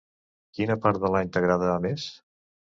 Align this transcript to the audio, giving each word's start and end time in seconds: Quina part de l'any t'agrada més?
Quina 0.59 0.77
part 0.87 1.01
de 1.05 1.13
l'any 1.17 1.31
t'agrada 1.37 1.79
més? 1.87 2.11